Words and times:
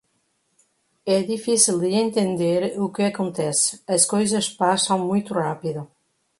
É 1.05 1.17
difícil 1.33 1.75
de 1.83 1.89
entender 2.03 2.61
o 2.83 2.87
que 2.95 3.03
acontece, 3.05 3.71
as 3.95 4.03
coisas 4.11 4.49
passam 4.49 4.97
muito 5.09 5.31
rápido. 5.45 5.81